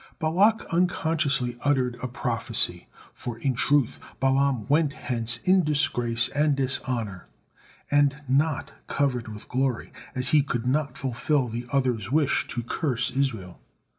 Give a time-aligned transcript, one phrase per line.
[0.17, 7.27] Balak unconsciously uttered a prophecy, for in truth Balaam went hence in disgrace and dishonor,
[7.91, 13.11] and not covered with glory, as he could not fulfil the other's wish to curse
[13.15, 13.59] Israel.